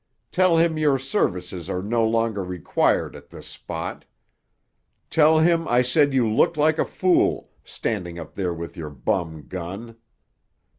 Tell 0.31 0.57
him 0.57 0.79
your 0.79 0.97
services 0.97 1.69
are 1.69 1.83
no 1.83 2.03
longer 2.03 2.43
required 2.43 3.15
at 3.15 3.29
this 3.29 3.45
spot. 3.45 4.03
Tell 5.11 5.37
him 5.37 5.67
I 5.67 5.83
said 5.83 6.11
you 6.11 6.27
looked 6.27 6.57
like 6.57 6.79
a 6.79 6.85
fool, 6.85 7.51
standing 7.63 8.17
up 8.17 8.33
there 8.33 8.51
with 8.51 8.75
your 8.75 8.89
bum 8.89 9.45
gun. 9.47 9.97